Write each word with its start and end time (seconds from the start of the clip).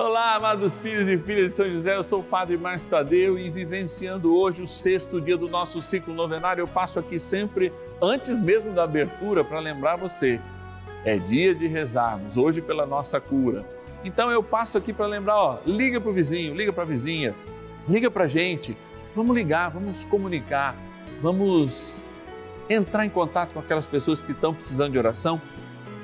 Olá, 0.00 0.36
amados 0.36 0.78
filhos 0.78 1.10
e 1.10 1.18
filhas 1.18 1.46
de 1.46 1.52
São 1.54 1.68
José, 1.68 1.96
eu 1.96 2.04
sou 2.04 2.20
o 2.20 2.22
Padre 2.22 2.56
Márcio 2.56 2.88
Tadeu 2.88 3.36
e 3.36 3.50
vivenciando 3.50 4.32
hoje 4.32 4.62
o 4.62 4.66
sexto 4.66 5.20
dia 5.20 5.36
do 5.36 5.48
nosso 5.48 5.82
ciclo 5.82 6.14
novenário, 6.14 6.62
eu 6.62 6.68
passo 6.68 7.00
aqui 7.00 7.18
sempre, 7.18 7.72
antes 8.00 8.38
mesmo 8.38 8.72
da 8.72 8.84
abertura, 8.84 9.42
para 9.42 9.58
lembrar 9.58 9.96
você, 9.96 10.40
é 11.04 11.18
dia 11.18 11.52
de 11.52 11.66
rezarmos, 11.66 12.36
hoje 12.36 12.62
pela 12.62 12.86
nossa 12.86 13.20
cura. 13.20 13.66
Então 14.04 14.30
eu 14.30 14.40
passo 14.40 14.78
aqui 14.78 14.92
para 14.92 15.04
lembrar, 15.04 15.36
ó, 15.36 15.58
liga 15.66 16.00
para 16.00 16.10
o 16.10 16.14
vizinho, 16.14 16.54
liga 16.54 16.72
para 16.72 16.84
a 16.84 16.86
vizinha, 16.86 17.34
liga 17.88 18.08
para 18.08 18.22
a 18.22 18.28
gente, 18.28 18.78
vamos 19.16 19.34
ligar, 19.34 19.68
vamos 19.68 20.04
comunicar, 20.04 20.76
vamos 21.20 22.04
entrar 22.70 23.04
em 23.04 23.10
contato 23.10 23.50
com 23.50 23.58
aquelas 23.58 23.88
pessoas 23.88 24.22
que 24.22 24.30
estão 24.30 24.54
precisando 24.54 24.92
de 24.92 24.98
oração, 24.98 25.42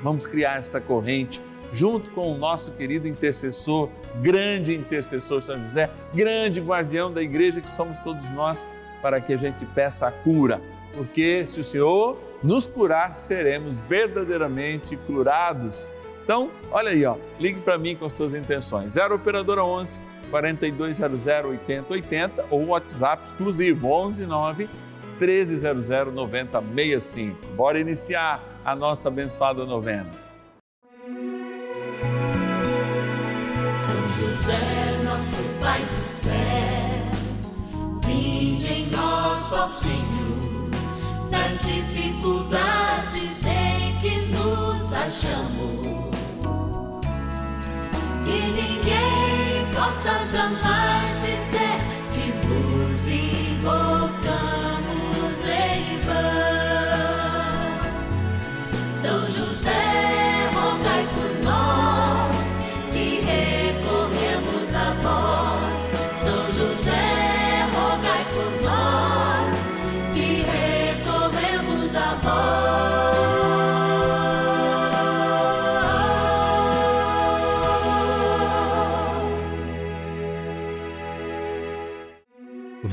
vamos 0.03 0.25
criar 0.25 0.59
essa 0.59 0.81
corrente 0.81 1.41
junto 1.71 2.09
com 2.11 2.31
o 2.31 2.37
nosso 2.37 2.71
querido 2.71 3.07
intercessor, 3.07 3.89
grande 4.21 4.73
intercessor 4.73 5.41
São 5.41 5.61
José, 5.63 5.89
grande 6.13 6.61
guardião 6.61 7.11
da 7.11 7.21
igreja 7.21 7.61
que 7.61 7.69
somos 7.69 7.99
todos 7.99 8.29
nós, 8.29 8.65
para 9.01 9.21
que 9.21 9.33
a 9.33 9.37
gente 9.37 9.65
peça 9.67 10.07
a 10.07 10.11
cura. 10.11 10.61
Porque 10.95 11.45
se 11.47 11.59
o 11.59 11.63
Senhor 11.63 12.17
nos 12.41 12.65
curar, 12.65 13.13
seremos 13.13 13.79
verdadeiramente 13.81 14.95
curados. 14.97 15.91
Então, 16.23 16.49
olha 16.71 16.91
aí, 16.91 17.05
ó, 17.05 17.17
ligue 17.39 17.59
para 17.59 17.77
mim 17.77 17.95
com 17.95 18.09
suas 18.09 18.33
intenções. 18.33 18.93
0 18.93 19.15
operadora 19.15 19.63
11 19.63 19.99
4200 20.31 21.27
8080 21.27 22.45
ou 22.49 22.67
WhatsApp 22.67 23.25
exclusivo 23.25 23.87
11 23.87 24.25
9 24.25 24.69
1300 25.19 26.13
9065. 26.13 27.45
Bora 27.55 27.79
iniciar 27.79 28.43
a 28.63 28.75
nossa 28.75 29.07
abençoada 29.07 29.65
novena. 29.65 30.24
José, 34.45 35.01
nosso 35.03 35.41
Pai 35.59 35.81
do 35.81 36.07
céu, 36.07 36.31
vinde 38.05 38.67
em 38.71 38.85
nós, 38.91 39.51
ó 39.51 39.67
Senhor, 39.69 40.69
nas 41.31 41.61
dificuldades 41.63 43.43
em 43.43 43.99
que 44.01 44.21
nos 44.27 44.93
achamos. 44.93 46.13
Que 48.23 48.39
ninguém 48.51 49.65
possa 49.73 50.13
jamais 50.31 51.21
dizer 51.21 51.79
que 52.13 52.31
vos 52.45 53.07
invocamos. 53.07 54.55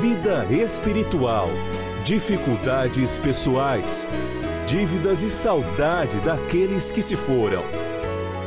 vida 0.00 0.44
espiritual, 0.50 1.48
dificuldades 2.04 3.18
pessoais, 3.18 4.06
dívidas 4.66 5.22
e 5.22 5.30
saudade 5.30 6.18
daqueles 6.20 6.90
que 6.90 7.00
se 7.00 7.14
foram. 7.16 7.62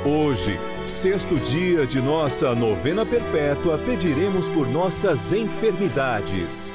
Hoje, 0.05 0.57
sexto 0.83 1.39
dia 1.39 1.87
de 1.87 2.01
nossa 2.01 2.53
novena 2.53 3.05
perpétua, 3.05 3.77
pediremos 3.77 4.49
por 4.49 4.67
nossas 4.67 5.31
enfermidades. 5.31 6.73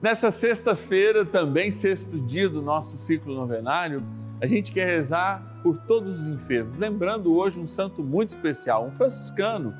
Nessa 0.00 0.30
sexta-feira, 0.30 1.24
também 1.24 1.70
sexto 1.70 2.20
dia 2.20 2.48
do 2.48 2.60
nosso 2.60 2.98
ciclo 2.98 3.34
novenário, 3.34 4.04
a 4.40 4.46
gente 4.46 4.70
quer 4.70 4.86
rezar 4.86 5.60
por 5.62 5.78
todos 5.78 6.20
os 6.20 6.26
enfermos. 6.26 6.76
Lembrando 6.76 7.34
hoje 7.34 7.58
um 7.58 7.66
santo 7.66 8.02
muito 8.04 8.28
especial, 8.30 8.86
um 8.86 8.90
franciscano 8.90 9.74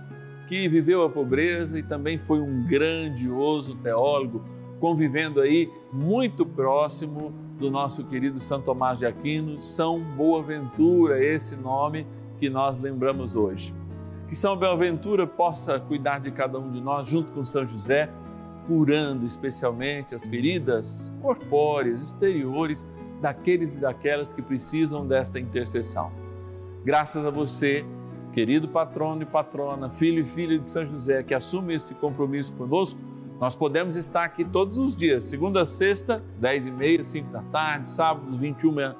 que 0.47 0.69
viveu 0.69 1.05
a 1.05 1.11
pobreza 1.11 1.79
e 1.79 1.83
também 1.83 2.19
foi 2.19 2.41
um 2.41 2.65
grandioso 2.67 3.77
teólogo, 3.77 4.45
convivendo 4.81 5.41
aí 5.41 5.71
muito 5.93 6.45
próximo 6.47 7.33
do 7.59 7.71
nosso 7.71 8.05
querido 8.05 8.39
São 8.39 8.61
Tomás 8.61 8.99
de 8.99 9.07
Aquino, 9.07 9.59
São 9.59 10.01
Boaventura, 10.01 11.23
esse 11.23 11.57
nome 11.57 12.07
que 12.39 12.51
nós 12.51 12.81
lembramos 12.81 13.35
hoje. 13.35 13.75
Que 14.29 14.35
São 14.35 14.57
Boaventura 14.57 15.27
possa 15.27 15.81
cuidar 15.81 16.21
de 16.21 16.31
cada 16.31 16.59
um 16.59 16.71
de 16.71 16.81
nós 16.81 17.09
junto 17.09 17.33
com 17.33 17.45
São 17.45 17.67
José, 17.67 18.11
curando 18.67 19.25
especialmente 19.25 20.15
as 20.15 20.27
feridas 20.27 21.13
corpóreas, 21.23 22.03
exteriores 22.03 22.87
daqueles 23.21 23.77
e 23.77 23.81
daquelas 23.81 24.35
que 24.35 24.43
precisam 24.43 25.07
desta 25.07 25.39
intercessão. 25.39 26.11
Graças 26.85 27.25
a 27.25 27.31
você, 27.31 27.85
querido 28.37 28.69
patrono 28.69 29.23
e 29.23 29.25
patrona, 29.25 29.89
filho 29.89 30.21
e 30.21 30.25
filha 30.27 30.59
de 30.59 30.69
São 30.69 30.85
José, 30.85 31.23
que 31.23 31.33
assume 31.33 31.73
esse 31.73 31.95
compromisso 31.95 32.53
conosco, 32.53 33.01
nós 33.41 33.57
podemos 33.57 33.97
estar 33.97 34.25
aqui 34.25 34.45
todos 34.45 34.77
os 34.77 34.95
dias, 34.95 35.25
segunda 35.25 35.63
a 35.63 35.67
sexta, 35.67 36.23
10 36.39 36.67
e 36.67 36.71
meia, 36.71 37.03
5 37.03 37.33
da 37.33 37.41
tarde, 37.45 37.89
sábados, 37.89 38.39
21 38.39 38.95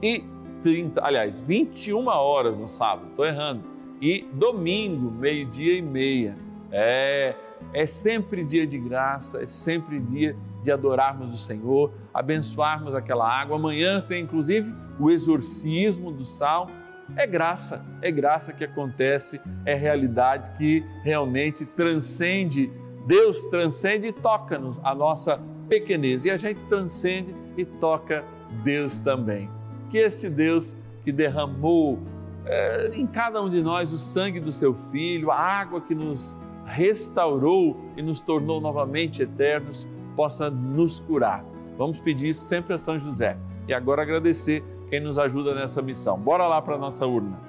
e 0.00 0.22
30, 0.62 1.04
aliás, 1.04 1.40
21 1.40 2.06
horas 2.06 2.60
no 2.60 2.68
sábado, 2.68 3.08
estou 3.08 3.26
errando, 3.26 3.64
e 4.00 4.24
domingo, 4.32 5.10
meio-dia 5.10 5.76
e 5.76 5.82
meia. 5.82 6.38
É, 6.70 7.34
é 7.72 7.86
sempre 7.86 8.44
dia 8.44 8.68
de 8.68 8.78
graça, 8.78 9.42
é 9.42 9.48
sempre 9.48 9.98
dia 9.98 10.36
de 10.62 10.70
adorarmos 10.70 11.34
o 11.34 11.36
Senhor, 11.36 11.90
abençoarmos 12.14 12.94
aquela 12.94 13.28
água. 13.28 13.56
Amanhã 13.56 14.00
tem 14.00 14.22
inclusive 14.22 14.72
o 15.00 15.10
exorcismo 15.10 16.12
do 16.12 16.24
sal 16.24 16.68
é 17.14 17.26
graça, 17.26 17.84
é 18.02 18.10
graça 18.10 18.52
que 18.52 18.64
acontece, 18.64 19.40
é 19.64 19.74
realidade 19.74 20.50
que 20.52 20.84
realmente 21.04 21.64
transcende, 21.64 22.72
Deus 23.06 23.42
transcende 23.44 24.08
e 24.08 24.12
toca-nos 24.12 24.80
a 24.82 24.94
nossa 24.94 25.40
pequenez 25.68 26.24
e 26.24 26.30
a 26.30 26.36
gente 26.36 26.60
transcende 26.68 27.34
e 27.56 27.64
toca 27.64 28.24
Deus 28.64 28.98
também. 28.98 29.48
Que 29.90 29.98
este 29.98 30.28
Deus 30.28 30.76
que 31.04 31.12
derramou 31.12 32.00
é, 32.44 32.90
em 32.94 33.06
cada 33.06 33.40
um 33.42 33.48
de 33.48 33.62
nós 33.62 33.92
o 33.92 33.98
sangue 33.98 34.40
do 34.40 34.50
seu 34.50 34.74
Filho, 34.90 35.30
a 35.30 35.38
água 35.38 35.80
que 35.80 35.94
nos 35.94 36.36
restaurou 36.64 37.76
e 37.96 38.02
nos 38.02 38.20
tornou 38.20 38.60
novamente 38.60 39.22
eternos, 39.22 39.88
possa 40.16 40.50
nos 40.50 40.98
curar. 40.98 41.44
Vamos 41.78 42.00
pedir 42.00 42.34
sempre 42.34 42.74
a 42.74 42.78
São 42.78 42.98
José 42.98 43.36
e 43.68 43.74
agora 43.74 44.02
agradecer 44.02 44.64
quem 44.88 45.00
nos 45.00 45.18
ajuda 45.18 45.54
nessa 45.54 45.82
missão. 45.82 46.18
Bora 46.18 46.46
lá 46.46 46.60
para 46.62 46.76
a 46.76 46.78
nossa 46.78 47.06
urna. 47.06 47.40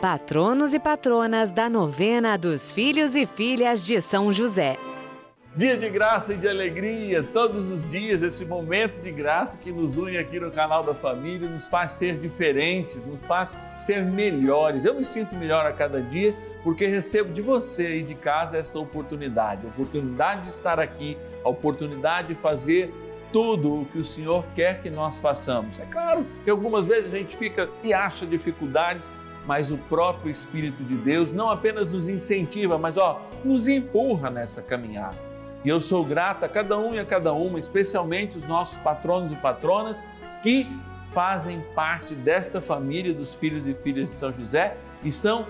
Patronos 0.00 0.74
e 0.74 0.78
patronas 0.78 1.50
da 1.50 1.68
novena 1.68 2.36
dos 2.36 2.70
filhos 2.70 3.16
e 3.16 3.26
filhas 3.26 3.84
de 3.84 4.00
São 4.00 4.32
José. 4.32 4.78
Dia 5.56 5.76
de 5.76 5.90
graça 5.90 6.34
e 6.34 6.36
de 6.36 6.46
alegria, 6.46 7.20
todos 7.20 7.68
os 7.68 7.84
dias, 7.84 8.22
esse 8.22 8.44
momento 8.44 9.00
de 9.00 9.10
graça 9.10 9.58
que 9.58 9.72
nos 9.72 9.96
une 9.96 10.16
aqui 10.16 10.38
no 10.38 10.52
canal 10.52 10.84
da 10.84 10.94
família, 10.94 11.48
nos 11.48 11.66
faz 11.66 11.92
ser 11.92 12.16
diferentes, 12.16 13.08
nos 13.08 13.20
faz 13.26 13.56
ser 13.76 14.04
melhores. 14.04 14.84
Eu 14.84 14.94
me 14.94 15.02
sinto 15.02 15.34
melhor 15.34 15.66
a 15.66 15.72
cada 15.72 16.00
dia 16.00 16.32
porque 16.62 16.86
recebo 16.86 17.32
de 17.32 17.42
você 17.42 17.86
aí 17.86 18.02
de 18.04 18.14
casa 18.14 18.56
essa 18.56 18.78
oportunidade, 18.78 19.66
a 19.66 19.68
oportunidade 19.70 20.42
de 20.42 20.48
estar 20.50 20.78
aqui, 20.78 21.18
a 21.44 21.48
oportunidade 21.48 22.28
de 22.28 22.34
fazer 22.36 22.94
tudo 23.32 23.82
o 23.82 23.84
que 23.86 23.98
o 23.98 24.04
Senhor 24.04 24.44
quer 24.54 24.80
que 24.80 24.90
nós 24.90 25.18
façamos. 25.18 25.78
É 25.78 25.84
claro 25.86 26.26
que 26.44 26.50
algumas 26.50 26.86
vezes 26.86 27.12
a 27.12 27.18
gente 27.18 27.36
fica 27.36 27.68
e 27.82 27.92
acha 27.92 28.26
dificuldades, 28.26 29.10
mas 29.46 29.70
o 29.70 29.78
próprio 29.78 30.30
Espírito 30.30 30.82
de 30.82 30.94
Deus 30.96 31.32
não 31.32 31.50
apenas 31.50 31.88
nos 31.88 32.08
incentiva, 32.08 32.78
mas 32.78 32.96
ó, 32.96 33.20
nos 33.44 33.68
empurra 33.68 34.30
nessa 34.30 34.62
caminhada. 34.62 35.16
E 35.64 35.68
eu 35.68 35.80
sou 35.80 36.04
grata 36.04 36.46
a 36.46 36.48
cada 36.48 36.78
um 36.78 36.94
e 36.94 36.98
a 36.98 37.04
cada 37.04 37.32
uma, 37.32 37.58
especialmente 37.58 38.36
os 38.36 38.44
nossos 38.44 38.78
patronos 38.78 39.32
e 39.32 39.36
patronas 39.36 40.04
que 40.42 40.68
fazem 41.10 41.60
parte 41.74 42.14
desta 42.14 42.60
família 42.60 43.12
dos 43.12 43.34
filhos 43.34 43.66
e 43.66 43.74
filhas 43.74 44.08
de 44.08 44.14
São 44.14 44.32
José 44.32 44.76
e 45.02 45.10
são 45.10 45.46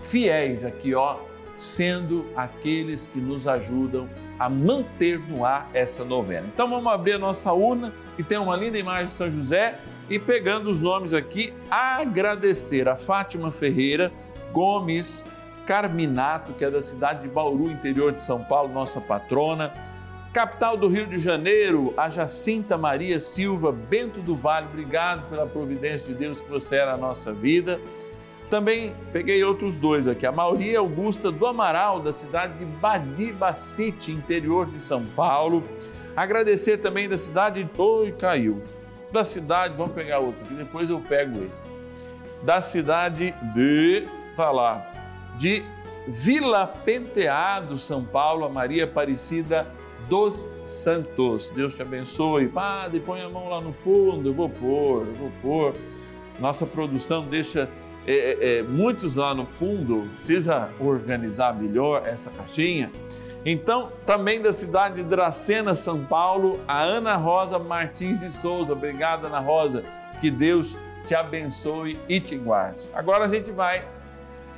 fiéis 0.00 0.64
aqui, 0.64 0.94
ó, 0.94 1.16
sendo 1.56 2.26
aqueles 2.34 3.06
que 3.06 3.20
nos 3.20 3.46
ajudam 3.46 4.08
a 4.38 4.48
manter 4.48 5.18
no 5.18 5.44
ar 5.44 5.70
essa 5.72 6.04
novena. 6.04 6.48
Então 6.52 6.68
vamos 6.68 6.92
abrir 6.92 7.12
a 7.12 7.18
nossa 7.18 7.52
urna, 7.52 7.92
que 8.16 8.22
tem 8.22 8.38
uma 8.38 8.56
linda 8.56 8.78
imagem 8.78 9.06
de 9.06 9.12
São 9.12 9.30
José, 9.30 9.78
e 10.10 10.18
pegando 10.18 10.68
os 10.68 10.80
nomes 10.80 11.14
aqui, 11.14 11.52
agradecer 11.70 12.88
a 12.88 12.96
Fátima 12.96 13.52
Ferreira 13.52 14.12
Gomes 14.52 15.24
Carminato, 15.66 16.52
que 16.54 16.64
é 16.64 16.70
da 16.70 16.82
cidade 16.82 17.22
de 17.22 17.28
Bauru, 17.28 17.70
interior 17.70 18.12
de 18.12 18.22
São 18.22 18.42
Paulo, 18.42 18.72
nossa 18.72 19.00
patrona. 19.00 19.72
Capital 20.32 20.76
do 20.76 20.88
Rio 20.88 21.06
de 21.06 21.18
Janeiro, 21.18 21.92
a 21.96 22.08
Jacinta 22.08 22.76
Maria 22.78 23.20
Silva 23.20 23.70
Bento 23.70 24.20
do 24.20 24.34
Vale, 24.34 24.66
obrigado 24.66 25.28
pela 25.28 25.46
providência 25.46 26.08
de 26.08 26.18
Deus 26.18 26.40
que 26.40 26.48
você 26.48 26.76
é 26.76 26.86
na 26.86 26.96
nossa 26.96 27.32
vida. 27.32 27.78
Também 28.52 28.94
peguei 29.10 29.42
outros 29.42 29.76
dois 29.76 30.06
aqui. 30.06 30.26
A 30.26 30.30
Maria 30.30 30.80
Augusta 30.80 31.32
do 31.32 31.46
Amaral, 31.46 32.00
da 32.00 32.12
cidade 32.12 32.58
de 32.58 32.66
Badibacite, 32.66 34.12
interior 34.12 34.66
de 34.66 34.78
São 34.78 35.06
Paulo. 35.06 35.64
Agradecer 36.14 36.76
também 36.76 37.08
da 37.08 37.16
cidade 37.16 37.64
de 37.64 37.80
Oi, 37.80 38.12
caiu. 38.12 38.62
Da 39.10 39.24
cidade, 39.24 39.74
vamos 39.74 39.94
pegar 39.94 40.18
outro 40.18 40.44
aqui, 40.44 40.52
depois 40.52 40.90
eu 40.90 41.00
pego 41.00 41.42
esse. 41.42 41.70
Da 42.42 42.60
cidade 42.60 43.34
de. 43.54 44.06
tá 44.36 44.50
lá 44.50 44.86
de 45.38 45.64
Vila 46.06 46.66
Penteado, 46.66 47.78
São 47.78 48.04
Paulo, 48.04 48.44
a 48.44 48.50
Maria 48.50 48.84
Aparecida 48.84 49.66
dos 50.10 50.46
Santos. 50.62 51.48
Deus 51.48 51.72
te 51.72 51.80
abençoe. 51.80 52.48
Padre, 52.48 53.00
põe 53.00 53.22
a 53.22 53.30
mão 53.30 53.48
lá 53.48 53.62
no 53.62 53.72
fundo, 53.72 54.28
eu 54.28 54.34
vou 54.34 54.50
pôr, 54.50 55.06
eu 55.06 55.14
vou 55.14 55.32
pôr. 55.40 55.74
Nossa 56.38 56.66
produção 56.66 57.24
deixa 57.24 57.68
é, 58.06 58.12
é, 58.14 58.58
é, 58.58 58.62
muitos 58.62 59.14
lá 59.14 59.34
no 59.34 59.46
fundo, 59.46 60.08
precisa 60.16 60.70
organizar 60.80 61.54
melhor 61.54 62.06
essa 62.06 62.30
caixinha. 62.30 62.90
Então, 63.44 63.90
também 64.06 64.40
da 64.40 64.52
cidade 64.52 64.96
de 64.96 65.04
Dracena, 65.04 65.74
São 65.74 66.04
Paulo, 66.04 66.60
a 66.66 66.82
Ana 66.82 67.16
Rosa 67.16 67.58
Martins 67.58 68.20
de 68.20 68.32
Souza. 68.32 68.72
Obrigada, 68.72 69.26
Ana 69.26 69.40
Rosa. 69.40 69.84
Que 70.20 70.30
Deus 70.30 70.76
te 71.04 71.14
abençoe 71.14 71.98
e 72.08 72.20
te 72.20 72.36
guarde. 72.36 72.88
Agora 72.94 73.24
a 73.24 73.28
gente 73.28 73.50
vai 73.50 73.84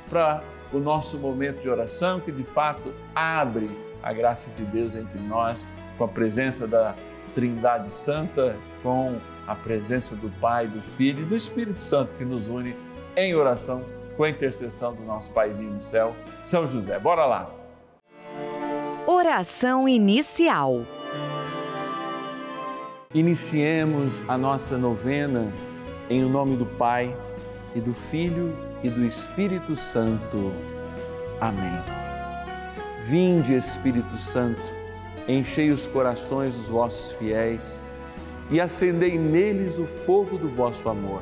para 0.07 0.41
o 0.71 0.77
nosso 0.77 1.17
momento 1.17 1.61
de 1.61 1.69
oração, 1.69 2.19
que 2.19 2.31
de 2.31 2.43
fato 2.43 2.93
abre 3.15 3.69
a 4.03 4.13
graça 4.13 4.51
de 4.51 4.63
Deus 4.63 4.95
entre 4.95 5.19
nós, 5.19 5.67
com 5.97 6.03
a 6.03 6.07
presença 6.07 6.67
da 6.67 6.95
Trindade 7.33 7.91
Santa, 7.91 8.55
com 8.83 9.19
a 9.47 9.55
presença 9.55 10.15
do 10.15 10.29
Pai, 10.39 10.67
do 10.67 10.81
Filho 10.81 11.21
e 11.21 11.25
do 11.25 11.35
Espírito 11.35 11.79
Santo 11.79 12.11
que 12.17 12.25
nos 12.25 12.49
une 12.49 12.75
em 13.15 13.35
oração 13.35 13.83
com 14.15 14.23
a 14.23 14.29
intercessão 14.29 14.93
do 14.93 15.03
nosso 15.03 15.31
Paizinho 15.31 15.71
no 15.71 15.81
céu, 15.81 16.15
São 16.41 16.67
José. 16.67 16.97
Bora 16.99 17.25
lá! 17.25 17.49
Oração 19.07 19.87
inicial. 19.87 20.83
Iniciemos 23.13 24.23
a 24.27 24.37
nossa 24.37 24.77
novena 24.77 25.51
em 26.09 26.23
o 26.23 26.29
nome 26.29 26.57
do 26.57 26.65
Pai 26.65 27.15
e 27.73 27.79
do 27.79 27.93
Filho 27.93 28.53
e 28.83 28.89
do 28.89 29.05
Espírito 29.05 29.75
Santo. 29.75 30.51
Amém. 31.39 31.79
Vinde, 33.03 33.53
Espírito 33.53 34.17
Santo, 34.17 34.61
enchei 35.27 35.71
os 35.71 35.87
corações 35.87 36.55
dos 36.55 36.67
vossos 36.67 37.11
fiéis 37.13 37.87
e 38.49 38.59
acendei 38.59 39.17
neles 39.17 39.77
o 39.77 39.85
fogo 39.85 40.37
do 40.37 40.49
vosso 40.49 40.89
amor. 40.89 41.21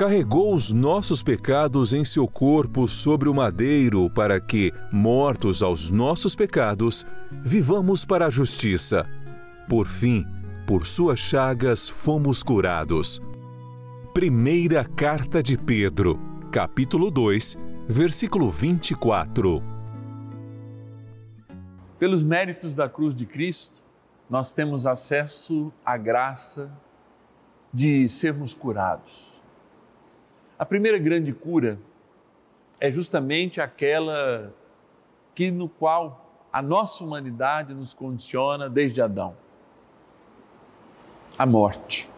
Carregou 0.00 0.54
os 0.54 0.72
nossos 0.72 1.22
pecados 1.22 1.92
em 1.92 2.06
seu 2.06 2.26
corpo 2.26 2.88
sobre 2.88 3.28
o 3.28 3.34
madeiro, 3.34 4.08
para 4.08 4.40
que, 4.40 4.72
mortos 4.90 5.62
aos 5.62 5.90
nossos 5.90 6.34
pecados, 6.34 7.04
vivamos 7.30 8.02
para 8.06 8.24
a 8.24 8.30
justiça. 8.30 9.06
Por 9.68 9.86
fim, 9.86 10.24
por 10.66 10.86
suas 10.86 11.18
chagas 11.18 11.86
fomos 11.86 12.42
curados. 12.42 13.20
Primeira 14.14 14.86
Carta 14.86 15.42
de 15.42 15.58
Pedro, 15.58 16.18
capítulo 16.50 17.10
2, 17.10 17.58
versículo 17.86 18.50
24. 18.50 19.62
Pelos 21.98 22.22
méritos 22.22 22.74
da 22.74 22.88
cruz 22.88 23.14
de 23.14 23.26
Cristo, 23.26 23.82
nós 24.30 24.50
temos 24.50 24.86
acesso 24.86 25.70
à 25.84 25.98
graça 25.98 26.72
de 27.70 28.08
sermos 28.08 28.54
curados. 28.54 29.39
A 30.60 30.66
primeira 30.66 30.98
grande 30.98 31.32
cura 31.32 31.78
é 32.78 32.92
justamente 32.92 33.62
aquela 33.62 34.52
que 35.34 35.50
no 35.50 35.70
qual 35.70 36.46
a 36.52 36.60
nossa 36.60 37.02
humanidade 37.02 37.72
nos 37.72 37.94
condiciona 37.94 38.68
desde 38.68 39.00
Adão 39.00 39.34
a 41.38 41.46
morte. 41.46 42.10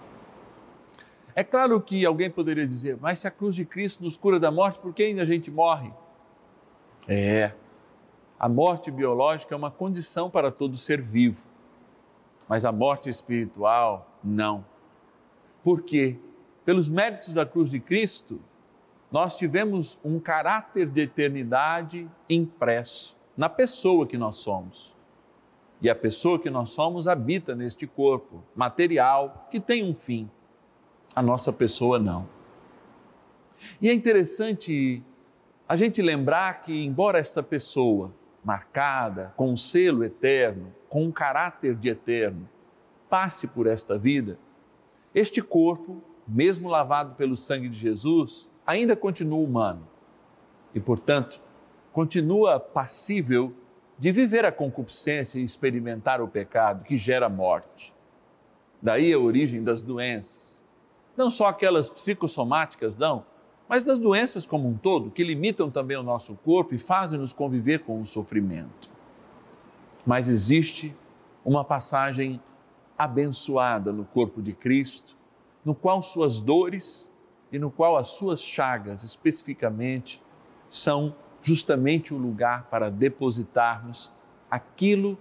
É 1.37 1.45
claro 1.45 1.81
que 1.81 2.05
alguém 2.05 2.29
poderia 2.29 2.67
dizer, 2.67 2.99
mas 3.01 3.21
se 3.21 3.29
a 3.29 3.31
cruz 3.31 3.55
de 3.55 3.65
Cristo 3.65 4.03
nos 4.03 4.17
cura 4.17 4.41
da 4.41 4.51
morte, 4.51 4.81
por 4.81 4.93
que 4.93 5.05
ainda 5.05 5.23
a 5.23 5.25
gente 5.25 5.49
morre? 5.49 5.93
É, 7.07 7.53
a 8.41 8.49
morte 8.49 8.91
biológica 8.91 9.55
é 9.55 9.57
uma 9.57 9.71
condição 9.71 10.29
para 10.29 10.51
todo 10.51 10.77
ser 10.77 11.01
vivo, 11.01 11.47
mas 12.49 12.65
a 12.65 12.73
morte 12.73 13.09
espiritual, 13.09 14.19
não. 14.21 14.65
Por 15.63 15.83
quê? 15.83 16.19
Pelos 16.65 16.89
méritos 16.89 17.35
da 17.35 17.45
cruz 17.45 17.71
de 17.71 17.81
Cristo, 17.81 18.41
nós 19.11 19.37
tivemos 19.37 19.99
um 20.05 20.19
caráter 20.19 20.87
de 20.87 21.03
eternidade 21.03 22.09
impresso 22.29 23.17
na 23.37 23.49
pessoa 23.49 24.07
que 24.07 24.17
nós 24.17 24.37
somos. 24.37 24.97
E 25.81 25.91
a 25.91 25.95
pessoa 25.95 26.39
que 26.39 26.49
nós 26.49 26.71
somos 26.71 27.09
habita 27.09 27.55
neste 27.55 27.87
corpo 27.87 28.43
material 28.55 29.49
que 29.51 29.59
tem 29.59 29.85
um 29.85 29.95
fim. 29.95 30.31
A 31.15 31.21
nossa 31.21 31.53
pessoa 31.53 31.99
não. 31.99 32.29
E 33.81 33.91
é 33.91 33.93
interessante 33.93 35.03
a 35.69 35.77
gente 35.77 36.01
lembrar 36.01 36.63
que, 36.63 36.85
embora 36.85 37.19
esta 37.19 37.43
pessoa 37.43 38.15
marcada 38.45 39.33
com 39.37 39.51
um 39.51 39.57
selo 39.57 40.05
eterno, 40.05 40.73
com 40.89 41.05
um 41.05 41.13
caráter 41.13 41.75
de 41.75 41.89
eterno, 41.89 42.49
passe 43.09 43.47
por 43.47 43.67
esta 43.67 43.99
vida, 43.99 44.39
este 45.15 45.43
corpo, 45.43 46.03
mesmo 46.27 46.69
lavado 46.69 47.15
pelo 47.15 47.37
sangue 47.37 47.69
de 47.69 47.79
Jesus, 47.79 48.49
ainda 48.67 48.97
continua 48.97 49.39
humano 49.39 49.87
e, 50.75 50.81
portanto, 50.81 51.41
continua 51.93 52.59
passível 52.59 53.53
de 53.99 54.11
viver 54.11 54.45
a 54.45 54.53
concupiscência 54.53 55.39
e 55.39 55.45
experimentar 55.45 56.21
o 56.21 56.29
pecado 56.29 56.85
que 56.85 56.97
gera 56.97 57.29
morte. 57.29 57.95
Daí 58.81 59.13
a 59.13 59.19
origem 59.19 59.63
das 59.63 59.81
doenças. 59.81 60.65
Não 61.17 61.31
só 61.31 61.47
aquelas 61.47 61.91
psicossomáticas, 61.91 62.97
não, 62.97 63.25
mas 63.69 63.85
das 63.85 63.99
doenças 63.99 64.45
como 64.45 64.69
um 64.69 64.77
todo, 64.77 65.11
que 65.11 65.23
limitam 65.23 65.71
também 65.71 65.97
o 65.97 66.03
nosso 66.03 66.35
corpo 66.35 66.75
e 66.75 66.79
fazem-nos 66.79 67.33
conviver 67.33 67.81
com 67.81 68.01
o 68.01 68.07
sofrimento. 68.07 68.91
Mas 70.05 70.29
existe 70.29 70.97
uma 71.45 71.65
passagem 71.65 72.41
abençoada 72.99 73.93
no 73.93 74.05
corpo 74.05 74.43
de 74.43 74.53
Cristo, 74.53 75.17
no 75.65 75.75
qual 75.75 76.03
suas 76.03 76.41
dores 76.41 77.11
e 77.51 77.59
no 77.59 77.71
qual 77.71 77.97
as 77.97 78.09
suas 78.09 78.41
chagas 78.43 79.05
especificamente 79.05 80.23
são 80.69 81.15
justamente 81.41 82.15
o 82.15 82.17
lugar 82.17 82.69
para 82.71 82.91
depositarmos 82.91 84.13
aquilo 84.51 85.19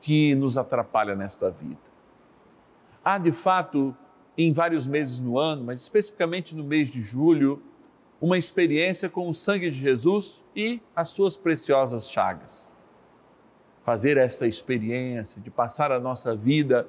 que 0.00 0.34
nos 0.34 0.56
atrapalha 0.56 1.14
nesta 1.14 1.50
vida. 1.50 1.80
Há 3.04 3.18
de 3.18 3.32
fato, 3.32 3.94
em 4.36 4.52
vários 4.52 4.86
meses 4.86 5.18
no 5.18 5.38
ano, 5.38 5.64
mas 5.64 5.80
especificamente 5.80 6.54
no 6.54 6.64
mês 6.64 6.90
de 6.90 7.02
julho, 7.02 7.62
uma 8.20 8.38
experiência 8.38 9.08
com 9.08 9.28
o 9.28 9.34
sangue 9.34 9.70
de 9.70 9.78
Jesus 9.78 10.42
e 10.54 10.80
as 10.94 11.10
suas 11.10 11.36
preciosas 11.36 12.10
chagas. 12.10 12.74
Fazer 13.84 14.16
essa 14.16 14.46
experiência 14.46 15.40
de 15.40 15.50
passar 15.50 15.92
a 15.92 16.00
nossa 16.00 16.34
vida 16.36 16.86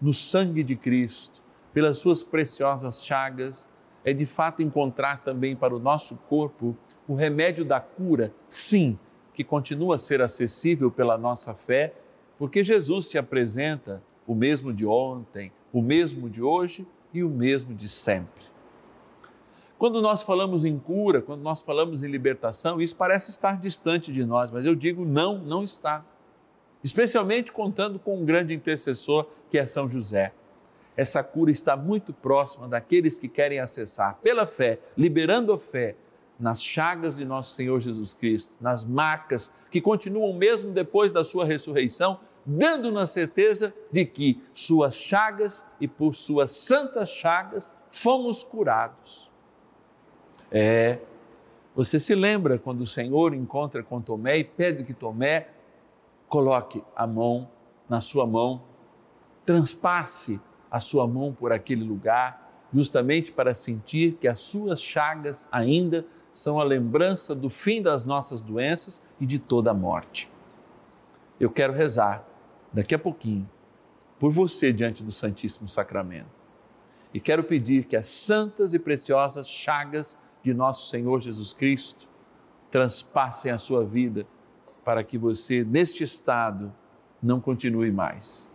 no 0.00 0.12
sangue 0.12 0.62
de 0.62 0.74
Cristo, 0.74 1.42
pelas 1.72 1.98
suas 1.98 2.22
preciosas 2.22 3.04
chagas, 3.04 3.68
é 4.04 4.12
de 4.12 4.26
fato 4.26 4.62
encontrar 4.62 5.22
também 5.22 5.54
para 5.56 5.74
o 5.74 5.78
nosso 5.78 6.16
corpo 6.28 6.76
o 7.06 7.14
remédio 7.14 7.64
da 7.64 7.80
cura, 7.80 8.32
sim, 8.48 8.98
que 9.34 9.42
continua 9.42 9.96
a 9.96 9.98
ser 9.98 10.20
acessível 10.20 10.90
pela 10.90 11.16
nossa 11.16 11.54
fé, 11.54 11.94
porque 12.38 12.62
Jesus 12.62 13.06
se 13.06 13.18
apresenta 13.18 14.02
o 14.26 14.34
mesmo 14.34 14.72
de 14.72 14.86
ontem, 14.86 15.52
o 15.72 15.80
mesmo 15.80 16.28
de 16.28 16.42
hoje 16.42 16.86
e 17.12 17.22
o 17.22 17.30
mesmo 17.30 17.74
de 17.74 17.88
sempre. 17.88 18.44
Quando 19.78 20.00
nós 20.00 20.22
falamos 20.22 20.64
em 20.64 20.78
cura, 20.78 21.20
quando 21.22 21.42
nós 21.42 21.60
falamos 21.60 22.02
em 22.02 22.08
libertação, 22.08 22.80
isso 22.80 22.94
parece 22.94 23.30
estar 23.30 23.58
distante 23.58 24.12
de 24.12 24.24
nós, 24.24 24.50
mas 24.50 24.64
eu 24.64 24.74
digo 24.74 25.04
não, 25.04 25.38
não 25.38 25.64
está. 25.64 26.04
Especialmente 26.84 27.52
contando 27.52 27.98
com 27.98 28.20
um 28.20 28.24
grande 28.24 28.54
intercessor 28.54 29.26
que 29.50 29.58
é 29.58 29.66
São 29.66 29.88
José 29.88 30.32
essa 30.96 31.22
cura 31.22 31.50
está 31.50 31.76
muito 31.76 32.12
próxima 32.12 32.68
daqueles 32.68 33.18
que 33.18 33.28
querem 33.28 33.58
acessar 33.58 34.18
pela 34.22 34.46
fé, 34.46 34.78
liberando 34.96 35.52
a 35.52 35.58
fé 35.58 35.96
nas 36.38 36.62
chagas 36.62 37.16
de 37.16 37.24
nosso 37.24 37.54
Senhor 37.54 37.80
Jesus 37.80 38.12
Cristo, 38.12 38.52
nas 38.60 38.84
marcas 38.84 39.50
que 39.70 39.80
continuam 39.80 40.32
mesmo 40.32 40.72
depois 40.72 41.12
da 41.12 41.24
sua 41.24 41.44
ressurreição, 41.44 42.20
dando-nos 42.44 43.02
a 43.02 43.06
certeza 43.06 43.72
de 43.90 44.04
que 44.04 44.42
suas 44.52 44.94
chagas 44.94 45.64
e 45.80 45.86
por 45.86 46.14
suas 46.14 46.52
santas 46.52 47.08
chagas 47.10 47.72
fomos 47.88 48.42
curados. 48.42 49.30
É, 50.50 50.98
você 51.74 51.98
se 51.98 52.14
lembra 52.14 52.58
quando 52.58 52.82
o 52.82 52.86
Senhor 52.86 53.34
encontra 53.34 53.82
com 53.82 54.00
Tomé 54.00 54.38
e 54.38 54.44
pede 54.44 54.84
que 54.84 54.92
Tomé 54.92 55.48
coloque 56.28 56.82
a 56.94 57.06
mão 57.06 57.48
na 57.88 58.00
sua 58.00 58.26
mão, 58.26 58.62
transpasse 59.46 60.40
a 60.72 60.80
sua 60.80 61.06
mão 61.06 61.34
por 61.34 61.52
aquele 61.52 61.84
lugar, 61.84 62.50
justamente 62.72 63.30
para 63.30 63.52
sentir 63.52 64.14
que 64.14 64.26
as 64.26 64.40
suas 64.40 64.80
chagas 64.80 65.46
ainda 65.52 66.06
são 66.32 66.58
a 66.58 66.64
lembrança 66.64 67.34
do 67.34 67.50
fim 67.50 67.82
das 67.82 68.04
nossas 68.06 68.40
doenças 68.40 69.02
e 69.20 69.26
de 69.26 69.38
toda 69.38 69.70
a 69.70 69.74
morte. 69.74 70.32
Eu 71.38 71.50
quero 71.50 71.74
rezar 71.74 72.26
daqui 72.72 72.94
a 72.94 72.98
pouquinho 72.98 73.46
por 74.18 74.30
você 74.32 74.72
diante 74.72 75.02
do 75.02 75.12
Santíssimo 75.12 75.68
Sacramento. 75.68 76.30
E 77.12 77.20
quero 77.20 77.44
pedir 77.44 77.84
que 77.84 77.94
as 77.94 78.06
santas 78.06 78.72
e 78.72 78.78
preciosas 78.78 79.46
chagas 79.46 80.16
de 80.42 80.54
nosso 80.54 80.88
Senhor 80.88 81.20
Jesus 81.20 81.52
Cristo 81.52 82.08
transpassem 82.70 83.52
a 83.52 83.58
sua 83.58 83.84
vida 83.84 84.26
para 84.82 85.04
que 85.04 85.18
você, 85.18 85.62
neste 85.62 86.02
estado, 86.02 86.72
não 87.22 87.38
continue 87.38 87.92
mais 87.92 88.51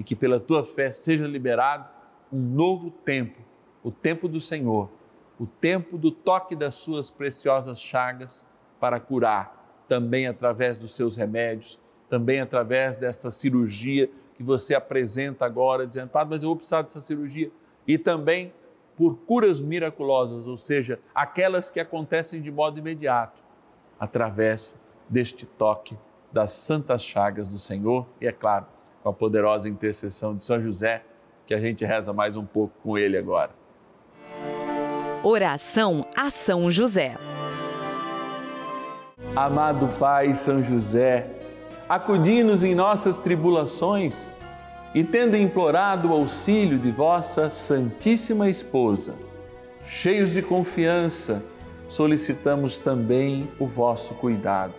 e 0.00 0.02
que 0.02 0.16
pela 0.16 0.40
tua 0.40 0.64
fé 0.64 0.90
seja 0.90 1.26
liberado 1.26 1.86
um 2.32 2.40
novo 2.40 2.90
tempo, 2.90 3.38
o 3.84 3.90
tempo 3.90 4.28
do 4.28 4.40
Senhor, 4.40 4.88
o 5.38 5.46
tempo 5.46 5.98
do 5.98 6.10
toque 6.10 6.56
das 6.56 6.76
suas 6.76 7.10
preciosas 7.10 7.78
chagas 7.78 8.42
para 8.80 8.98
curar, 8.98 9.84
também 9.86 10.26
através 10.26 10.78
dos 10.78 10.94
seus 10.96 11.16
remédios, 11.16 11.78
também 12.08 12.40
através 12.40 12.96
desta 12.96 13.30
cirurgia 13.30 14.10
que 14.34 14.42
você 14.42 14.74
apresenta 14.74 15.44
agora, 15.44 15.86
dizendo, 15.86 16.08
Padre, 16.08 16.30
mas 16.30 16.42
eu 16.42 16.48
vou 16.48 16.56
precisar 16.56 16.80
dessa 16.80 17.00
cirurgia. 17.00 17.50
E 17.86 17.98
também 17.98 18.54
por 18.96 19.18
curas 19.26 19.60
miraculosas, 19.60 20.46
ou 20.46 20.56
seja, 20.56 20.98
aquelas 21.14 21.68
que 21.68 21.78
acontecem 21.78 22.40
de 22.40 22.50
modo 22.50 22.78
imediato, 22.78 23.42
através 23.98 24.80
deste 25.10 25.44
toque 25.44 25.98
das 26.32 26.52
santas 26.52 27.02
chagas 27.02 27.48
do 27.48 27.58
Senhor 27.58 28.06
e, 28.18 28.26
é 28.26 28.32
claro, 28.32 28.64
com 29.02 29.08
a 29.08 29.12
poderosa 29.12 29.68
intercessão 29.68 30.34
de 30.34 30.44
São 30.44 30.60
José, 30.60 31.02
que 31.46 31.54
a 31.54 31.60
gente 31.60 31.84
reza 31.84 32.12
mais 32.12 32.36
um 32.36 32.44
pouco 32.44 32.74
com 32.82 32.96
ele 32.98 33.16
agora. 33.16 33.50
Oração 35.22 36.06
a 36.16 36.30
São 36.30 36.70
José. 36.70 37.16
Amado 39.34 39.88
Pai 39.98 40.34
São 40.34 40.62
José, 40.62 41.26
acudi-nos 41.88 42.64
em 42.64 42.74
nossas 42.74 43.18
tribulações 43.18 44.38
e, 44.94 45.04
tendo 45.04 45.36
implorado 45.36 46.08
o 46.08 46.12
auxílio 46.12 46.78
de 46.78 46.90
vossa 46.90 47.48
Santíssima 47.50 48.48
Esposa, 48.48 49.14
cheios 49.86 50.30
de 50.30 50.42
confiança, 50.42 51.42
solicitamos 51.88 52.78
também 52.78 53.50
o 53.58 53.66
vosso 53.66 54.14
cuidado. 54.14 54.74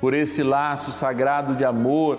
Por 0.00 0.14
esse 0.14 0.42
laço 0.42 0.92
sagrado 0.92 1.56
de 1.56 1.64
amor, 1.64 2.18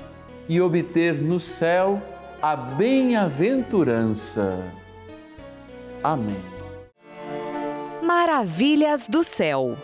e 0.51 0.59
obter 0.59 1.13
no 1.13 1.39
céu 1.39 2.03
a 2.41 2.57
bem-aventurança. 2.57 4.61
Amém. 6.03 6.43
Maravilhas 8.03 9.07
do 9.07 9.23
céu. 9.23 9.77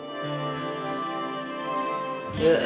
Eu, 2.38 2.58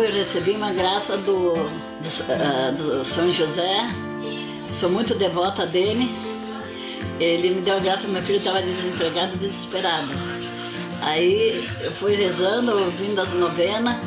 eu 0.00 0.10
recebi 0.10 0.52
uma 0.52 0.72
graça 0.72 1.18
do, 1.18 1.52
do, 1.52 1.58
uh, 1.58 2.72
do 2.74 3.04
São 3.04 3.30
José, 3.30 3.86
sou 4.80 4.88
muito 4.88 5.14
devota 5.14 5.66
dele. 5.66 6.08
Ele 7.20 7.50
me 7.50 7.60
deu 7.60 7.76
a 7.76 7.80
graça, 7.80 8.08
meu 8.08 8.22
filho 8.22 8.38
estava 8.38 8.62
desempregado, 8.62 9.36
desesperado. 9.36 10.08
Aí 11.02 11.68
eu 11.82 11.92
fui 11.92 12.16
rezando, 12.16 12.84
ouvindo 12.84 13.20
as 13.20 13.34
novenas. 13.34 14.02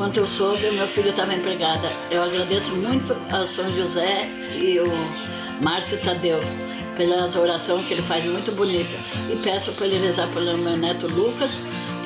Quando 0.00 0.16
eu 0.16 0.26
soube, 0.26 0.70
meu 0.70 0.88
filho 0.88 1.10
estava 1.10 1.34
empregado. 1.34 1.86
Eu 2.10 2.22
agradeço 2.22 2.74
muito 2.74 3.14
ao 3.30 3.46
São 3.46 3.70
José 3.74 4.30
e 4.54 4.80
o 4.80 5.62
Márcio 5.62 5.98
Tadeu 5.98 6.38
pelas 6.96 7.36
orações 7.36 7.86
que 7.86 7.92
ele 7.92 8.02
faz 8.04 8.24
muito 8.24 8.50
bonita. 8.50 8.96
E 9.28 9.36
peço 9.36 9.74
para 9.74 9.86
ele 9.86 9.98
rezar 9.98 10.26
pelo 10.28 10.56
meu 10.56 10.74
neto 10.74 11.06
Lucas, 11.06 11.52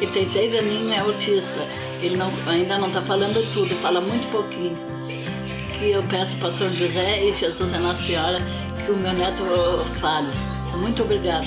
que 0.00 0.08
tem 0.08 0.28
seis 0.28 0.52
aninhos 0.56 0.88
e 0.88 0.92
é 0.92 0.98
autista. 0.98 1.60
Ele 2.02 2.16
não, 2.16 2.32
ainda 2.48 2.78
não 2.78 2.88
está 2.88 3.00
falando 3.00 3.48
tudo, 3.52 3.72
fala 3.76 4.00
muito 4.00 4.28
pouquinho. 4.32 4.76
Que 5.78 5.92
eu 5.92 6.02
peço 6.02 6.34
para 6.38 6.50
São 6.50 6.72
José 6.72 7.24
e 7.24 7.32
Jesus 7.32 7.72
é 7.72 7.78
Nossa 7.78 8.02
Senhora 8.02 8.38
que 8.84 8.90
o 8.90 8.96
meu 8.96 9.12
neto 9.12 9.44
fale. 10.00 10.32
Muito 10.76 11.00
obrigada. 11.04 11.46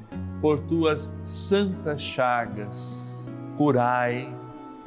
por 0.41 0.59
tuas 0.61 1.15
santas 1.23 2.01
chagas, 2.01 3.29
curai 3.57 4.35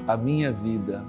a 0.06 0.16
minha 0.16 0.52
vida 0.52 1.04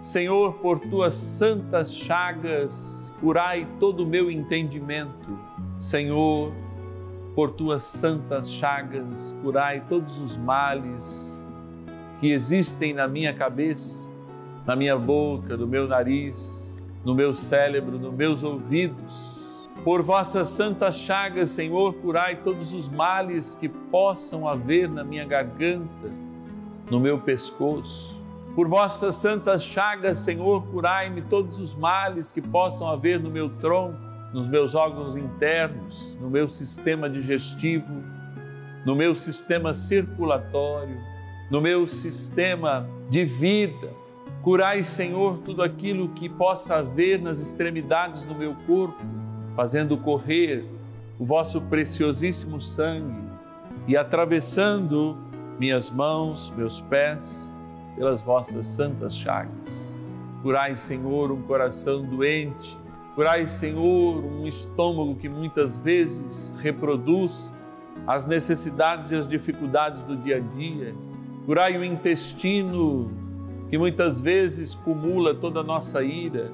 Senhor, 0.00 0.54
por 0.54 0.78
tuas 0.78 1.12
santas 1.12 1.94
chagas, 1.94 3.12
curai 3.20 3.68
todo 3.78 4.00
o 4.00 4.06
meu 4.06 4.30
entendimento. 4.30 5.38
Senhor, 5.78 6.54
por 7.34 7.50
tuas 7.50 7.82
santas 7.82 8.50
chagas, 8.50 9.36
curai 9.42 9.84
todos 9.90 10.18
os 10.18 10.38
males 10.38 11.46
que 12.18 12.32
existem 12.32 12.94
na 12.94 13.06
minha 13.06 13.34
cabeça, 13.34 14.10
na 14.66 14.74
minha 14.74 14.96
boca, 14.96 15.54
no 15.54 15.66
meu 15.66 15.86
nariz, 15.86 16.88
no 17.04 17.14
meu 17.14 17.34
cérebro, 17.34 17.98
nos 17.98 18.14
meus 18.14 18.42
ouvidos. 18.42 19.39
Por 19.84 20.02
vossas 20.02 20.48
santas 20.48 20.96
chagas, 20.96 21.50
Senhor, 21.50 21.94
curai 21.94 22.36
todos 22.36 22.72
os 22.72 22.88
males 22.88 23.54
que 23.54 23.68
possam 23.68 24.46
haver 24.46 24.88
na 24.88 25.02
minha 25.02 25.24
garganta, 25.24 26.12
no 26.90 27.00
meu 27.00 27.18
pescoço 27.18 28.20
por 28.54 28.68
vossas 28.68 29.16
santas 29.16 29.62
chagas, 29.62 30.20
Senhor, 30.20 30.66
curai-me 30.66 31.22
todos 31.22 31.58
os 31.60 31.74
males 31.74 32.32
que 32.32 32.42
possam 32.42 32.88
haver 32.88 33.20
no 33.20 33.30
meu 33.30 33.48
tronco, 33.48 33.96
nos 34.34 34.48
meus 34.48 34.74
órgãos 34.74 35.16
internos, 35.16 36.18
no 36.20 36.28
meu 36.28 36.48
sistema 36.48 37.08
digestivo, 37.08 38.02
no 38.84 38.96
meu 38.96 39.14
sistema 39.14 39.72
circulatório, 39.72 40.98
no 41.50 41.60
meu 41.60 41.86
sistema 41.86 42.88
de 43.08 43.24
vida. 43.24 43.92
Curai, 44.42 44.82
Senhor, 44.82 45.38
tudo 45.38 45.62
aquilo 45.62 46.08
que 46.08 46.28
possa 46.28 46.76
haver 46.76 47.20
nas 47.20 47.40
extremidades 47.40 48.24
do 48.24 48.34
meu 48.34 48.54
corpo, 48.66 49.02
fazendo 49.60 49.98
correr 49.98 50.64
o 51.18 51.24
vosso 51.26 51.60
preciosíssimo 51.60 52.58
sangue 52.58 53.22
e 53.86 53.94
atravessando 53.94 55.18
minhas 55.58 55.90
mãos, 55.90 56.50
meus 56.56 56.80
pés, 56.80 57.54
pelas 57.94 58.22
vossas 58.22 58.64
santas 58.66 59.14
chagas. 59.14 60.10
Curai, 60.40 60.74
Senhor, 60.76 61.30
um 61.30 61.42
coração 61.42 62.02
doente, 62.06 62.78
curai, 63.14 63.46
Senhor, 63.46 64.24
um 64.24 64.46
estômago 64.46 65.14
que 65.16 65.28
muitas 65.28 65.76
vezes 65.76 66.56
reproduz 66.62 67.52
as 68.06 68.24
necessidades 68.24 69.10
e 69.10 69.16
as 69.16 69.28
dificuldades 69.28 70.02
do 70.02 70.16
dia 70.16 70.38
a 70.38 70.40
dia. 70.40 70.94
Curai 71.44 71.76
o 71.76 71.84
intestino 71.84 73.10
que 73.68 73.76
muitas 73.76 74.22
vezes 74.22 74.74
cumula 74.74 75.34
toda 75.34 75.60
a 75.60 75.62
nossa 75.62 76.02
ira. 76.02 76.50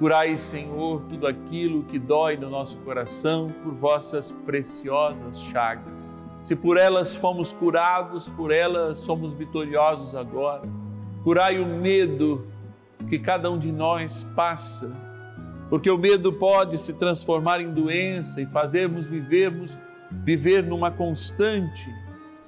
Curai, 0.00 0.38
Senhor, 0.38 1.02
tudo 1.10 1.26
aquilo 1.26 1.82
que 1.82 1.98
dói 1.98 2.34
no 2.34 2.48
nosso 2.48 2.78
coração 2.78 3.52
por 3.62 3.74
vossas 3.74 4.32
preciosas 4.46 5.38
chagas. 5.38 6.26
Se 6.40 6.56
por 6.56 6.78
elas 6.78 7.14
fomos 7.14 7.52
curados, 7.52 8.26
por 8.30 8.50
elas 8.50 9.00
somos 9.00 9.34
vitoriosos 9.34 10.14
agora. 10.14 10.66
Curai 11.22 11.58
o 11.58 11.66
medo 11.66 12.46
que 13.10 13.18
cada 13.18 13.50
um 13.50 13.58
de 13.58 13.70
nós 13.70 14.22
passa, 14.34 14.90
porque 15.68 15.90
o 15.90 15.98
medo 15.98 16.32
pode 16.32 16.78
se 16.78 16.94
transformar 16.94 17.60
em 17.60 17.70
doença 17.70 18.40
e 18.40 18.46
fazermos 18.46 19.06
vivermos 19.06 19.78
viver 20.24 20.64
numa 20.64 20.90
constante 20.90 21.94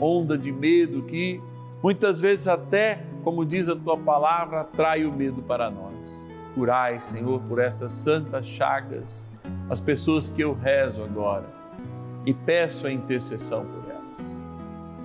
onda 0.01 0.39
de 0.39 0.51
medo 0.51 1.03
que 1.03 1.39
muitas 1.83 2.19
vezes 2.19 2.49
até, 2.49 3.05
como 3.23 3.45
diz 3.45 3.69
a 3.69 3.77
tua 3.77 3.99
palavra, 3.99 4.63
atrai 4.63 5.05
o 5.05 5.13
medo 5.13 5.43
para 5.43 5.71
nós. 5.71 6.32
Curai, 6.55 7.01
Senhor, 7.01 7.41
por 7.43 7.59
essas 7.59 7.93
santas 7.93 8.47
chagas, 8.47 9.31
as 9.71 9.81
pessoas 9.81 10.29
que 10.29 10.43
eu 10.43 10.53
rezo 10.53 11.03
agora 11.03 11.47
e 12.27 12.33
peço 12.35 12.87
a 12.87 12.93
intercessão 12.93 13.65
por 13.65 13.91
elas. 13.91 14.45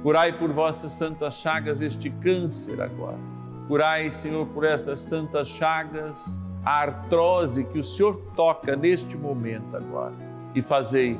Curai 0.04 0.38
por 0.38 0.52
vossas 0.52 0.92
santas 0.92 1.36
chagas 1.36 1.82
este 1.82 2.10
câncer 2.10 2.82
agora 2.82 3.38
Curai, 3.68 4.10
Senhor, 4.10 4.46
por 4.48 4.64
estas 4.64 5.02
santas 5.02 5.50
chagas, 5.50 6.42
a 6.64 6.84
artrose 6.84 7.66
que 7.66 7.78
o 7.78 7.84
Senhor 7.84 8.16
toca 8.34 8.78
neste 8.78 9.18
momento 9.18 9.76
agora. 9.76 10.14
E 10.56 10.62
fazei 10.62 11.20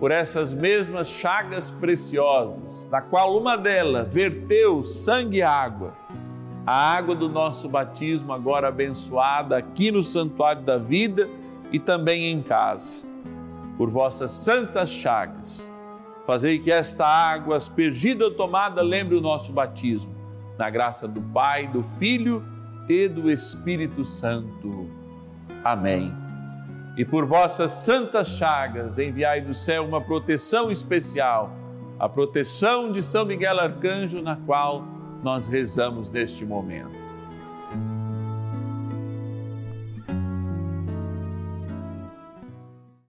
por 0.00 0.10
essas 0.10 0.52
mesmas 0.52 1.08
chagas 1.08 1.70
preciosas, 1.70 2.88
na 2.90 3.00
qual 3.00 3.38
uma 3.38 3.56
delas 3.56 4.12
verteu 4.12 4.84
sangue 4.84 5.38
e 5.38 5.42
água, 5.42 5.94
a 6.66 6.94
água 6.96 7.14
do 7.14 7.28
nosso 7.28 7.68
batismo 7.68 8.32
agora 8.32 8.68
abençoada 8.68 9.56
aqui 9.56 9.90
no 9.90 10.02
santuário 10.02 10.62
da 10.62 10.78
vida 10.78 11.28
e 11.72 11.78
também 11.78 12.30
em 12.30 12.42
casa. 12.42 13.00
Por 13.76 13.90
vossas 13.90 14.32
santas 14.32 14.90
chagas, 14.90 15.72
fazei 16.26 16.58
que 16.58 16.70
esta 16.70 17.06
água 17.06 17.56
aspergida 17.56 18.24
ou 18.24 18.30
tomada 18.30 18.82
lembre 18.82 19.16
o 19.16 19.20
nosso 19.20 19.52
batismo 19.52 20.14
na 20.58 20.68
graça 20.68 21.08
do 21.08 21.22
Pai, 21.22 21.66
do 21.66 21.82
Filho 21.82 22.44
e 22.88 23.08
do 23.08 23.30
Espírito 23.30 24.04
Santo. 24.04 24.90
Amém. 25.64 26.14
E 26.96 27.04
por 27.04 27.24
vossas 27.24 27.72
santas 27.72 28.28
chagas, 28.28 28.98
enviai 28.98 29.40
do 29.40 29.54
céu 29.54 29.86
uma 29.86 30.02
proteção 30.02 30.70
especial, 30.70 31.50
a 31.98 32.08
proteção 32.08 32.92
de 32.92 33.02
São 33.02 33.24
Miguel 33.24 33.58
Arcanjo, 33.58 34.20
na 34.20 34.36
qual 34.36 34.84
nós 35.22 35.46
rezamos 35.46 36.10
neste 36.10 36.44
momento. 36.44 36.98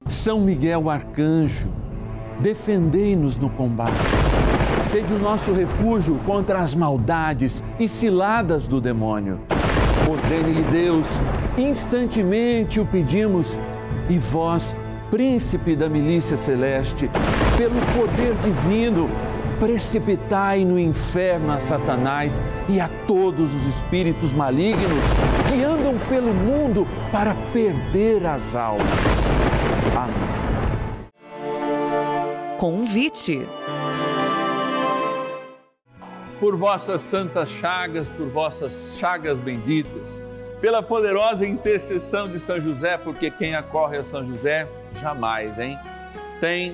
São 0.05 0.41
Miguel 0.41 0.89
Arcanjo, 0.89 1.69
defendei-nos 2.41 3.37
no 3.37 3.49
combate 3.49 4.11
Sede 4.83 5.13
o 5.13 5.19
nosso 5.19 5.53
refúgio 5.53 6.19
contra 6.25 6.59
as 6.59 6.73
maldades 6.73 7.63
e 7.79 7.87
ciladas 7.87 8.65
do 8.65 8.81
demônio. 8.81 9.39
Ordene-lhe 10.09 10.63
Deus, 10.63 11.21
instantemente 11.57 12.79
o 12.79 12.85
pedimos, 12.85 13.57
e 14.09 14.17
vós 14.17 14.75
príncipe 15.11 15.75
da 15.75 15.87
milícia 15.87 16.35
celeste, 16.35 17.09
pelo 17.57 17.79
poder 17.95 18.33
divino, 18.37 19.07
precipitai 19.61 20.65
no 20.65 20.79
inferno 20.79 21.53
a 21.53 21.59
Satanás 21.59 22.41
e 22.67 22.79
a 22.79 22.89
todos 23.05 23.53
os 23.53 23.67
espíritos 23.67 24.33
malignos 24.33 25.05
que 25.47 25.63
andam 25.63 25.99
pelo 26.09 26.33
mundo 26.33 26.87
para 27.11 27.35
perder 27.53 28.25
as 28.25 28.55
almas. 28.55 29.37
Amém. 29.95 30.31
Convite. 32.57 33.47
Por 36.39 36.57
vossas 36.57 37.01
santas 37.01 37.47
chagas, 37.49 38.09
por 38.09 38.29
vossas 38.29 38.95
chagas 38.97 39.37
benditas, 39.37 40.19
pela 40.59 40.81
poderosa 40.81 41.45
intercessão 41.45 42.27
de 42.27 42.39
São 42.39 42.59
José, 42.59 42.97
porque 42.97 43.29
quem 43.29 43.53
acorre 43.53 43.97
a 43.97 44.03
São 44.03 44.25
José 44.25 44.67
jamais, 44.99 45.59
hein? 45.59 45.77
Tem 46.39 46.73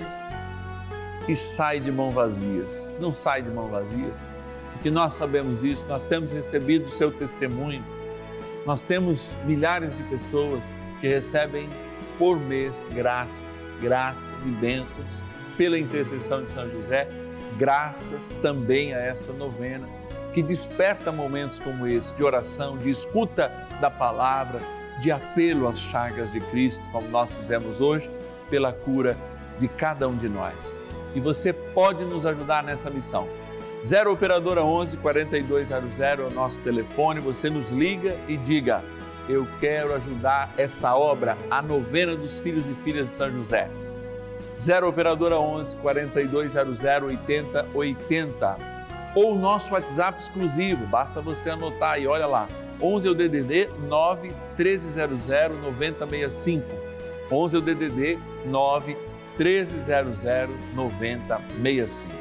e 1.28 1.36
sai 1.36 1.80
de 1.80 1.92
mão 1.92 2.12
vazias. 2.12 2.98
Não 3.02 3.13
sai 3.13 3.42
de 3.42 3.50
mão 3.50 3.68
vazias, 3.68 4.30
porque 4.74 4.90
nós 4.90 5.13
sabemos 5.13 5.63
isso, 5.63 5.88
nós 5.88 6.06
temos 6.06 6.32
recebido 6.32 6.86
o 6.86 6.90
seu 6.90 7.12
testemunho. 7.12 7.84
Nós 8.66 8.82
temos 8.82 9.36
milhares 9.46 9.96
de 9.96 10.04
pessoas 10.04 10.74
que 11.00 11.08
recebem 11.08 11.70
por 12.18 12.40
mês 12.40 12.88
graças, 12.94 13.70
graças 13.82 14.42
e 14.44 14.50
bênçãos 14.50 15.24
pela 15.58 15.78
intercessão 15.78 16.44
de 16.44 16.52
São 16.52 16.70
José, 16.70 17.08
graças 17.58 18.34
também 18.42 18.94
a 18.94 19.00
esta 19.00 19.34
novena 19.34 19.88
que 20.34 20.44
desperta 20.44 21.12
momentos 21.12 21.60
como 21.60 21.88
esse 21.88 22.13
de 22.13 22.24
oração, 22.24 22.78
de 22.78 22.92
escuta 22.92 23.52
da 23.82 23.90
palavra, 23.90 24.62
de 25.02 25.12
apelo 25.12 25.68
às 25.68 25.80
chagas 25.80 26.32
de 26.32 26.40
Cristo, 26.40 26.88
como 26.92 27.08
nós 27.10 27.34
fizemos 27.34 27.82
hoje, 27.82 28.08
pela 28.48 28.72
cura 28.72 29.18
de 29.60 29.68
cada 29.68 30.08
um 30.08 30.16
de 30.16 30.30
nós. 30.30 30.78
E 31.15 31.20
você 31.20 31.52
pode 31.52 32.04
nos 32.06 32.26
ajudar 32.26 32.63
nessa 32.63 32.89
missão. 32.89 33.28
0 33.84 34.12
Operadora 34.12 34.63
11 34.63 34.98
4200 34.98 36.00
é 36.00 36.15
o 36.15 36.30
nosso 36.30 36.60
telefone. 36.62 37.20
Você 37.22 37.50
nos 37.50 37.70
liga 37.70 38.17
e 38.28 38.36
diga: 38.38 38.84
Eu 39.30 39.48
quero 39.60 39.93
ajudar 39.96 40.54
esta 40.58 40.96
obra, 40.96 41.38
a 41.50 41.62
novena 41.62 42.15
dos 42.15 42.39
filhos 42.39 42.65
e 42.65 42.74
filhas 42.84 43.10
de 43.10 43.13
São 43.13 43.32
José. 43.32 43.70
0 44.60 44.89
Operadora 44.89 45.39
11 45.39 45.78
4200 45.78 46.84
8080. 46.84 48.58
Ou 49.15 49.34
o 49.34 49.39
nosso 49.39 49.74
WhatsApp 49.74 50.22
exclusivo, 50.22 50.86
basta 50.88 51.22
você 51.22 51.50
anotar 51.50 51.93
aí, 51.93 52.08
olha 52.08 52.28
lá. 52.28 52.48
11 52.82 53.08
é 53.08 53.12
o 53.12 53.15
DDD 53.15 53.70
9 53.88 54.32
1300 54.58 55.28
9065. 55.62 56.65
11 57.32 57.56
é 57.56 57.60
o 57.60 57.62
DDD 57.62 58.20
9 58.46 58.98
1300 59.38 60.23
9065. 60.73 62.13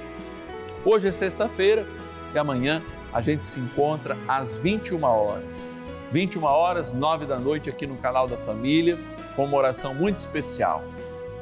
Hoje 0.84 1.08
é 1.08 1.12
sexta-feira 1.12 1.86
e 2.34 2.38
amanhã 2.38 2.82
a 3.12 3.20
gente 3.20 3.44
se 3.44 3.58
encontra 3.58 4.16
às 4.28 4.58
21 4.58 5.02
horas. 5.02 5.72
21 6.12 6.44
horas, 6.44 6.92
9 6.92 7.26
da 7.26 7.38
noite 7.38 7.68
aqui 7.68 7.86
no 7.86 7.96
canal 7.96 8.28
da 8.28 8.36
Família, 8.36 8.98
com 9.34 9.44
uma 9.44 9.56
oração 9.56 9.94
muito 9.94 10.18
especial. 10.18 10.84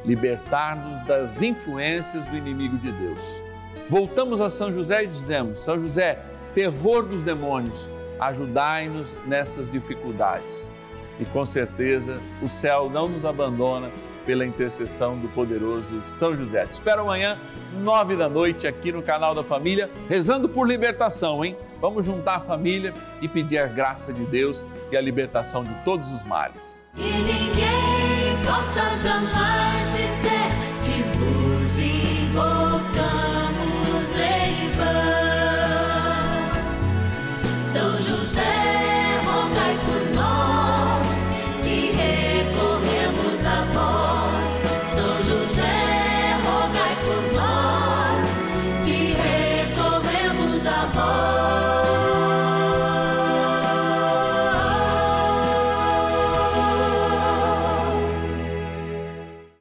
Libertar-nos 0.05 1.05
das 1.05 1.43
influências 1.43 2.25
do 2.27 2.37
inimigo 2.37 2.79
de 2.79 2.93
Deus. 2.93 3.43
Voltamos 3.89 4.41
a 4.41 4.49
São 4.49 4.73
José 4.73 5.05
e 5.05 5.07
dizemos: 5.07 5.61
São 5.61 5.81
José, 5.81 6.23
terror 6.55 7.03
dos 7.03 7.23
demônios, 7.23 7.91
ajudai-nos 8.21 9.19
nessas 9.27 9.71
dificuldades. 9.71 10.71
E 11.19 11.25
com 11.25 11.45
certeza 11.45 12.19
o 12.43 12.49
céu 12.49 12.89
não 12.91 13.09
nos 13.09 13.25
abandona 13.25 13.91
pela 14.25 14.45
intercessão 14.45 15.19
do 15.19 15.29
poderoso 15.29 16.01
São 16.05 16.37
José. 16.37 16.67
Te 16.67 16.73
espero 16.73 17.03
amanhã, 17.03 17.39
nove 17.83 18.17
da 18.17 18.29
noite, 18.29 18.67
aqui 18.67 18.93
no 18.93 19.03
canal 19.03 19.35
da 19.35 19.45
Família, 19.45 19.91
rezando 20.09 20.49
por 20.49 20.67
libertação, 20.67 21.45
hein? 21.45 21.57
Vamos 21.81 22.07
juntar 22.07 22.37
a 22.37 22.41
família 22.41 22.95
e 23.21 23.29
pedir 23.29 23.59
a 23.59 23.67
graça 23.67 24.13
de 24.13 24.25
Deus 24.25 24.67
e 24.91 24.97
a 24.97 25.01
libertação 25.01 25.63
de 25.63 25.75
todos 25.85 26.13
os 26.13 26.25
males. 26.25 26.89
E 26.97 27.03
ninguém 27.03 28.45
possa 28.47 28.97
jamais 28.97 30.04